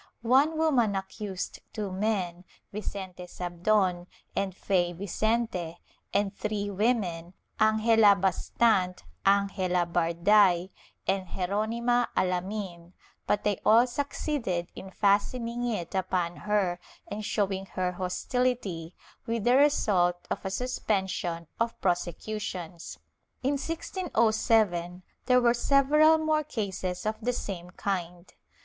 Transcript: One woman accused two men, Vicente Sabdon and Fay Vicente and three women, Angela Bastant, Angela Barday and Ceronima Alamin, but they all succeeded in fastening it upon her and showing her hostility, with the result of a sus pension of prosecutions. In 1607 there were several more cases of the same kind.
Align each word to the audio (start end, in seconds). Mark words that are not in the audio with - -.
One 0.23 0.57
woman 0.57 0.95
accused 0.95 1.59
two 1.73 1.91
men, 1.91 2.43
Vicente 2.73 3.27
Sabdon 3.27 4.07
and 4.35 4.55
Fay 4.55 4.93
Vicente 4.93 5.77
and 6.11 6.35
three 6.35 6.71
women, 6.71 7.35
Angela 7.59 8.15
Bastant, 8.15 9.03
Angela 9.27 9.85
Barday 9.85 10.71
and 11.07 11.27
Ceronima 11.27 12.07
Alamin, 12.17 12.93
but 13.27 13.43
they 13.43 13.59
all 13.63 13.85
succeeded 13.85 14.71
in 14.73 14.89
fastening 14.89 15.67
it 15.67 15.93
upon 15.93 16.35
her 16.35 16.79
and 17.07 17.23
showing 17.23 17.67
her 17.67 17.91
hostility, 17.91 18.95
with 19.27 19.43
the 19.43 19.55
result 19.57 20.25
of 20.31 20.43
a 20.43 20.49
sus 20.49 20.79
pension 20.79 21.45
of 21.59 21.79
prosecutions. 21.79 22.97
In 23.43 23.51
1607 23.51 25.03
there 25.27 25.39
were 25.39 25.53
several 25.53 26.17
more 26.17 26.43
cases 26.43 27.05
of 27.05 27.17
the 27.21 27.33
same 27.33 27.69
kind. 27.69 28.33